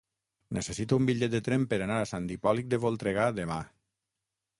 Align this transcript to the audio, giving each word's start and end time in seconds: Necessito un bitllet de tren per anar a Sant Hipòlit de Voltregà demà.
Necessito 0.57 0.97
un 1.01 1.09
bitllet 1.09 1.33
de 1.35 1.41
tren 1.47 1.67
per 1.73 1.79
anar 1.87 1.97
a 2.05 2.07
Sant 2.13 2.25
Hipòlit 2.37 2.71
de 2.73 2.81
Voltregà 2.87 3.27
demà. 3.41 3.59